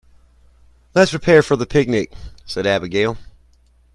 [0.95, 2.11] "Let's prepare for the picnic!",
[2.43, 3.19] said Abigail.